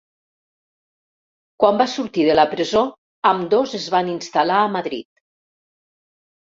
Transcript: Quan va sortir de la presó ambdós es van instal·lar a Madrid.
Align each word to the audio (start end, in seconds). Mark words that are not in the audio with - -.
Quan 1.63 1.77
va 1.83 1.87
sortir 1.93 2.25
de 2.29 2.39
la 2.39 2.47
presó 2.55 2.83
ambdós 3.35 3.79
es 3.83 3.89
van 3.99 4.13
instal·lar 4.19 4.59
a 4.67 4.75
Madrid. 4.79 5.11